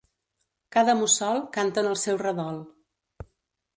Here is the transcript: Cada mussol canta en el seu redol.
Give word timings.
Cada 0.75 0.95
mussol 1.01 1.41
canta 1.57 1.83
en 1.85 1.91
el 1.93 1.99
seu 2.07 2.21
redol. 2.25 2.59